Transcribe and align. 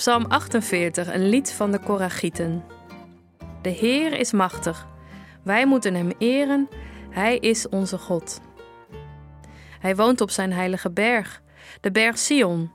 Psalm 0.00 0.24
48, 0.28 1.14
een 1.14 1.28
lied 1.28 1.52
van 1.52 1.72
de 1.72 1.78
Koragieten. 1.78 2.64
De 3.62 3.68
Heer 3.68 4.12
is 4.12 4.32
machtig. 4.32 4.86
Wij 5.44 5.66
moeten 5.66 5.94
Hem 5.94 6.12
eren. 6.18 6.68
Hij 7.10 7.38
is 7.38 7.68
onze 7.68 7.98
God. 7.98 8.40
Hij 9.80 9.96
woont 9.96 10.20
op 10.20 10.30
zijn 10.30 10.52
heilige 10.52 10.90
berg, 10.90 11.42
de 11.80 11.90
berg 11.90 12.18
Sion. 12.18 12.72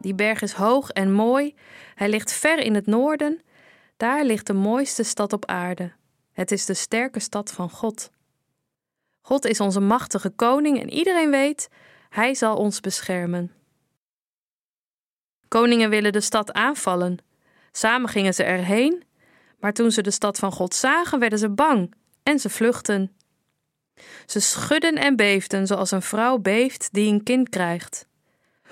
Die 0.00 0.14
berg 0.14 0.42
is 0.42 0.52
hoog 0.52 0.90
en 0.90 1.12
mooi. 1.12 1.54
Hij 1.94 2.08
ligt 2.08 2.32
ver 2.32 2.58
in 2.58 2.74
het 2.74 2.86
noorden. 2.86 3.40
Daar 3.96 4.24
ligt 4.24 4.46
de 4.46 4.54
mooiste 4.54 5.02
stad 5.02 5.32
op 5.32 5.46
aarde. 5.46 5.92
Het 6.32 6.50
is 6.50 6.66
de 6.66 6.74
sterke 6.74 7.20
stad 7.20 7.52
van 7.52 7.70
God. 7.70 8.10
God 9.20 9.44
is 9.44 9.60
onze 9.60 9.80
machtige 9.80 10.30
koning 10.30 10.80
en 10.80 10.90
iedereen 10.90 11.30
weet, 11.30 11.68
Hij 12.08 12.34
zal 12.34 12.56
ons 12.56 12.80
beschermen. 12.80 13.61
Koningen 15.52 15.90
willen 15.90 16.12
de 16.12 16.20
stad 16.20 16.52
aanvallen. 16.52 17.18
Samen 17.72 18.08
gingen 18.08 18.34
ze 18.34 18.42
erheen, 18.42 19.04
maar 19.60 19.72
toen 19.72 19.90
ze 19.90 20.02
de 20.02 20.10
stad 20.10 20.38
van 20.38 20.52
God 20.52 20.74
zagen, 20.74 21.18
werden 21.18 21.38
ze 21.38 21.50
bang 21.50 21.94
en 22.22 22.38
ze 22.38 22.50
vluchtten. 22.50 23.16
Ze 24.26 24.40
schudden 24.40 24.94
en 24.94 25.16
beefden 25.16 25.66
zoals 25.66 25.90
een 25.90 26.02
vrouw 26.02 26.38
beeft 26.38 26.88
die 26.92 27.12
een 27.12 27.22
kind 27.22 27.48
krijgt, 27.48 28.06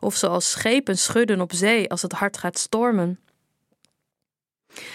of 0.00 0.16
zoals 0.16 0.50
schepen 0.50 0.98
schudden 0.98 1.40
op 1.40 1.52
zee 1.52 1.90
als 1.90 2.02
het 2.02 2.12
hard 2.12 2.38
gaat 2.38 2.58
stormen. 2.58 3.20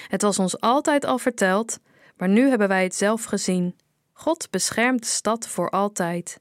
Het 0.08 0.22
was 0.22 0.39
ons 0.39 0.59
altijd 0.59 1.06
al 1.06 1.17
verteld, 1.17 1.80
maar 2.16 2.30
nu 2.30 2.50
hebben 2.50 2.67
wij 2.67 2.84
het 2.84 2.95
zelf 2.95 3.23
gezien. 3.23 3.75
God 4.14 4.50
beschermt 4.50 5.02
de 5.02 5.08
stad 5.09 5.47
voor 5.47 5.69
altijd. 5.69 6.39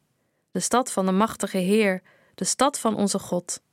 De 0.50 0.61
stad 0.61 0.93
van 0.93 1.06
de 1.06 1.12
machtige 1.12 1.59
Heer, 1.59 2.03
de 2.34 2.45
stad 2.45 2.78
van 2.78 2.97
onze 2.97 3.19
God. 3.19 3.65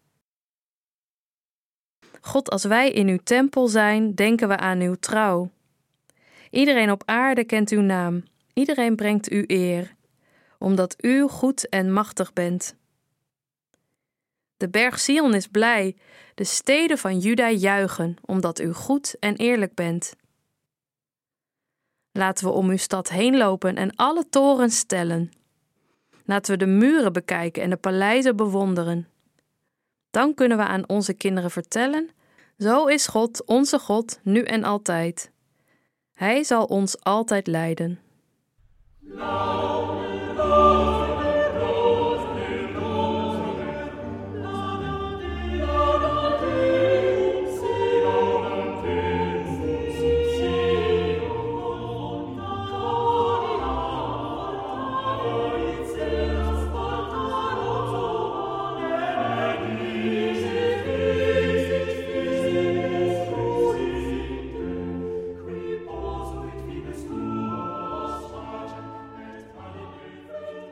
God, 2.26 2.50
als 2.50 2.64
wij 2.64 2.92
in 2.92 3.08
uw 3.08 3.20
tempel 3.24 3.68
zijn, 3.68 4.16
denken 4.16 4.48
we 4.48 4.58
aan 4.58 4.80
uw 4.80 4.96
trouw. 4.96 5.52
Iedereen 6.50 6.92
op 6.92 7.04
aarde 7.06 7.44
kent 7.44 7.70
uw 7.70 7.82
naam, 7.82 8.24
iedereen 8.54 8.96
brengt 8.96 9.32
u 9.32 9.44
eer, 9.48 9.96
omdat 10.58 10.96
u 11.04 11.28
goed 11.28 11.70
en 11.70 11.92
machtig 11.92 12.34
bent. 12.34 12.76
De 14.58 14.70
berg 14.70 15.00
Sion 15.00 15.34
is 15.34 15.48
blij, 15.48 15.96
de 16.36 16.44
steden 16.44 16.98
van 16.98 17.20
Juda 17.20 17.52
juichen, 17.52 18.16
omdat 18.26 18.60
u 18.60 18.74
goed 18.74 19.16
en 19.20 19.36
eerlijk 19.36 19.74
bent. 19.74 20.16
Laten 22.12 22.46
we 22.46 22.52
om 22.52 22.70
uw 22.70 22.78
stad 22.78 23.10
heen 23.10 23.38
lopen 23.38 23.76
en 23.76 23.96
alle 23.96 24.30
torens 24.30 24.78
stellen. 24.78 25.32
Laten 26.26 26.52
we 26.52 26.66
de 26.66 26.72
muren 26.72 27.14
bekijken 27.14 27.64
en 27.64 27.70
de 27.70 27.78
paleizen 27.78 28.36
bewonderen. 28.36 29.08
Dan 30.14 30.34
kunnen 30.34 30.58
we 30.58 30.64
aan 30.64 30.90
onze 30.90 31.14
kinderen 31.14 31.52
vertellen: 31.52 32.10
Zo 32.58 32.86
is 32.86 33.08
God, 33.08 33.46
onze 33.46 33.80
God, 33.80 34.20
nu 34.24 34.42
en 34.42 34.64
altijd. 34.64 35.32
Hij 36.14 36.44
zal 36.44 36.66
ons 36.66 37.04
altijd 37.04 37.48
leiden. 37.48 38.00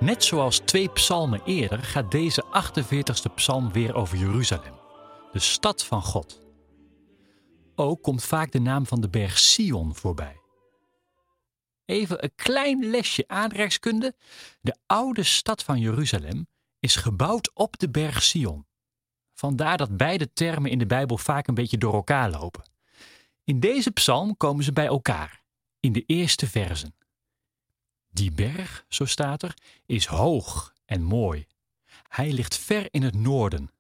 Net 0.02 0.24
zoals 0.24 0.60
twee 0.60 0.90
psalmen 0.90 1.42
eerder 1.46 1.84
gaat 1.84 2.12
deze 2.12 2.44
48ste 2.46 3.34
psalm 3.36 3.72
weer 3.72 3.96
over 3.96 4.18
Jeruzalem, 4.18 4.74
de 5.32 5.40
stad 5.40 5.86
van 5.86 6.02
God. 6.02 6.42
Ook 7.76 8.02
komt 8.02 8.24
vaak 8.24 8.52
de 8.52 8.60
naam 8.60 8.86
van 8.86 9.02
de 9.02 9.10
berg 9.10 9.40
Sion 9.40 9.96
voorbij. 9.96 10.42
Even 11.86 12.24
een 12.24 12.32
klein 12.36 12.90
lesje 12.90 13.24
aardrijkskunde. 13.28 14.16
De 14.62 14.78
oude 14.86 15.24
stad 15.24 15.64
van 15.64 15.80
Jeruzalem 15.80 16.48
is 16.80 16.96
gebouwd 16.96 17.52
op 17.54 17.80
de 17.80 17.90
berg 17.90 18.24
Sion. 18.24 18.66
Vandaar 19.34 19.78
dat 19.78 19.98
beide 19.98 20.34
termen 20.34 20.72
in 20.72 20.80
de 20.80 20.86
Bijbel 20.86 21.18
vaak 21.18 21.48
een 21.48 21.54
beetje 21.54 21.78
door 21.78 21.94
elkaar 21.94 22.30
lopen. 22.30 22.64
In 23.44 23.60
deze 23.60 23.92
psalm 23.92 24.38
komen 24.38 24.64
ze 24.64 24.74
bij 24.74 24.88
elkaar, 24.88 25.44
in 25.80 25.92
de 25.92 26.04
eerste 26.06 26.48
versen. 26.48 26.96
Die 28.12 28.32
berg, 28.32 28.86
zo 28.88 29.06
staat 29.06 29.44
er, 29.44 29.58
is 29.86 30.06
hoog 30.06 30.74
en 30.86 31.04
mooi. 31.04 31.48
Hij 32.08 32.32
ligt 32.32 32.58
ver 32.58 32.88
in 32.90 33.04
het 33.04 33.16
noorden. 33.16 33.72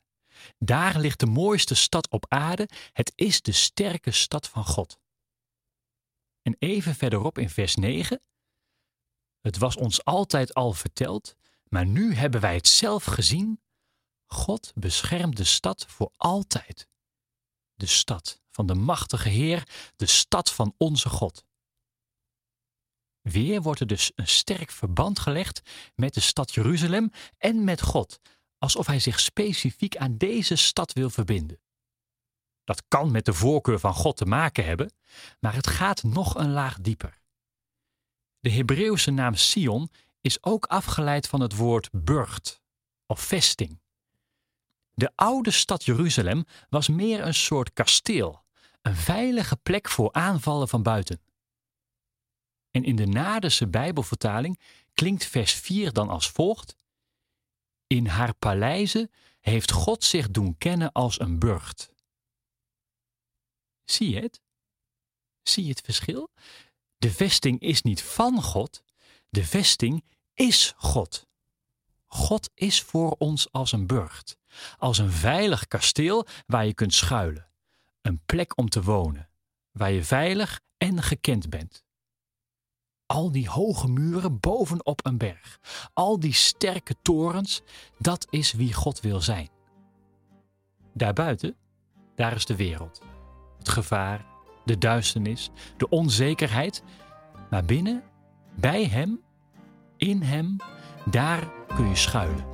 Daar 0.57 0.99
ligt 0.99 1.19
de 1.19 1.25
mooiste 1.25 1.75
stad 1.75 2.09
op 2.09 2.25
aarde. 2.27 2.69
Het 2.93 3.11
is 3.15 3.41
de 3.41 3.51
sterke 3.51 4.11
stad 4.11 4.47
van 4.47 4.65
God. 4.65 4.99
En 6.41 6.55
even 6.59 6.95
verderop 6.95 7.37
in 7.37 7.49
vers 7.49 7.75
9. 7.75 8.21
Het 9.41 9.57
was 9.57 9.75
ons 9.75 10.03
altijd 10.03 10.53
al 10.53 10.73
verteld, 10.73 11.35
maar 11.63 11.85
nu 11.85 12.13
hebben 12.13 12.41
wij 12.41 12.55
het 12.55 12.67
zelf 12.67 13.03
gezien. 13.03 13.61
God 14.25 14.71
beschermt 14.75 15.37
de 15.37 15.43
stad 15.43 15.85
voor 15.85 16.11
altijd. 16.17 16.87
De 17.73 17.85
stad 17.85 18.41
van 18.51 18.65
de 18.65 18.75
machtige 18.75 19.29
Heer, 19.29 19.67
de 19.95 20.05
stad 20.05 20.51
van 20.51 20.73
onze 20.77 21.09
God. 21.09 21.45
Weer 23.21 23.61
wordt 23.61 23.79
er 23.79 23.87
dus 23.87 24.11
een 24.15 24.27
sterk 24.27 24.71
verband 24.71 25.19
gelegd 25.19 25.61
met 25.95 26.13
de 26.13 26.19
stad 26.19 26.53
Jeruzalem 26.53 27.11
en 27.37 27.63
met 27.63 27.81
God, 27.81 28.19
alsof 28.57 28.87
hij 28.87 28.99
zich 28.99 29.19
specifiek 29.19 29.97
aan 29.97 30.17
deze 30.17 30.55
stad 30.55 30.93
wil 30.93 31.09
verbinden. 31.09 31.59
Dat 32.63 32.83
kan 32.87 33.11
met 33.11 33.25
de 33.25 33.33
voorkeur 33.33 33.79
van 33.79 33.93
God 33.93 34.17
te 34.17 34.25
maken 34.25 34.65
hebben, 34.65 34.93
maar 35.39 35.53
het 35.53 35.67
gaat 35.67 36.03
nog 36.03 36.35
een 36.35 36.51
laag 36.51 36.79
dieper. 36.79 37.19
De 38.39 38.51
Hebreeuwse 38.51 39.11
naam 39.11 39.35
Sion 39.35 39.89
is 40.21 40.43
ook 40.43 40.65
afgeleid 40.65 41.27
van 41.27 41.39
het 41.39 41.55
woord 41.55 41.89
burcht 41.91 42.61
of 43.05 43.19
vesting. 43.19 43.81
De 44.93 45.11
oude 45.15 45.51
stad 45.51 45.83
Jeruzalem 45.83 46.45
was 46.69 46.87
meer 46.87 47.25
een 47.25 47.33
soort 47.33 47.73
kasteel, 47.73 48.43
een 48.81 48.95
veilige 48.95 49.55
plek 49.55 49.89
voor 49.89 50.11
aanvallen 50.11 50.67
van 50.67 50.83
buiten. 50.83 51.21
En 52.71 52.83
in 52.83 52.95
de 52.95 53.05
Nadense 53.05 53.67
Bijbelvertaling 53.67 54.59
klinkt 54.93 55.25
vers 55.25 55.53
4 55.53 55.93
dan 55.93 56.09
als 56.09 56.29
volgt: 56.29 56.75
In 57.87 58.07
haar 58.07 58.33
paleizen 58.33 59.11
heeft 59.39 59.71
God 59.71 60.03
zich 60.03 60.31
doen 60.31 60.57
kennen 60.57 60.91
als 60.91 61.19
een 61.19 61.39
burcht. 61.39 61.93
Zie 63.83 64.09
je 64.09 64.19
het? 64.19 64.41
Zie 65.41 65.63
je 65.63 65.69
het 65.69 65.81
verschil? 65.81 66.31
De 66.97 67.11
vesting 67.11 67.59
is 67.59 67.81
niet 67.81 68.03
van 68.03 68.41
God, 68.41 68.83
de 69.29 69.45
vesting 69.45 70.03
is 70.33 70.73
God. 70.77 71.27
God 72.05 72.49
is 72.53 72.81
voor 72.81 73.15
ons 73.17 73.51
als 73.51 73.71
een 73.71 73.87
burcht, 73.87 74.37
als 74.77 74.97
een 74.97 75.11
veilig 75.11 75.67
kasteel 75.67 76.27
waar 76.45 76.65
je 76.65 76.73
kunt 76.73 76.93
schuilen, 76.93 77.51
een 78.01 78.21
plek 78.25 78.57
om 78.57 78.69
te 78.69 78.83
wonen, 78.83 79.29
waar 79.71 79.91
je 79.91 80.03
veilig 80.03 80.59
en 80.77 81.01
gekend 81.03 81.49
bent. 81.49 81.83
Al 83.11 83.31
die 83.31 83.49
hoge 83.49 83.87
muren 83.87 84.39
bovenop 84.39 85.05
een 85.05 85.17
berg, 85.17 85.59
al 85.93 86.19
die 86.19 86.33
sterke 86.33 86.95
torens, 87.01 87.61
dat 87.97 88.27
is 88.29 88.51
wie 88.53 88.73
God 88.73 88.99
wil 88.99 89.21
zijn. 89.21 89.49
Daarbuiten, 90.93 91.55
daar 92.15 92.33
is 92.35 92.45
de 92.45 92.55
wereld. 92.55 93.01
Het 93.57 93.69
gevaar, 93.69 94.25
de 94.65 94.77
duisternis, 94.77 95.49
de 95.77 95.89
onzekerheid. 95.89 96.83
Maar 97.49 97.65
binnen, 97.65 98.03
bij 98.55 98.85
Hem, 98.85 99.21
in 99.97 100.21
Hem, 100.21 100.55
daar 101.05 101.51
kun 101.75 101.87
je 101.87 101.95
schuilen. 101.95 102.50